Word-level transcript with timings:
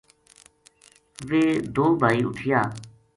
ویہ 1.27 1.49
دو 1.75 1.85
بھائی 2.01 2.19
اُٹھیا 2.27 2.59